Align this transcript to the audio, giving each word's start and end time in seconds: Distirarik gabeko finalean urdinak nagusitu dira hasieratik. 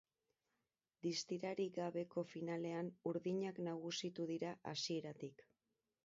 Distirarik 1.07 1.75
gabeko 1.75 2.23
finalean 2.31 2.89
urdinak 3.11 3.59
nagusitu 3.67 4.25
dira 4.31 4.55
hasieratik. 4.71 5.45